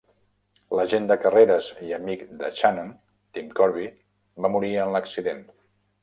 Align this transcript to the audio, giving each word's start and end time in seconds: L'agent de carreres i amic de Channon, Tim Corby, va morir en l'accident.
L'agent 0.77 1.03
de 1.09 1.17
carreres 1.25 1.67
i 1.87 1.91
amic 1.97 2.23
de 2.39 2.49
Channon, 2.59 2.89
Tim 3.37 3.51
Corby, 3.59 3.85
va 4.47 4.51
morir 4.55 4.71
en 4.85 4.97
l'accident. 4.97 5.45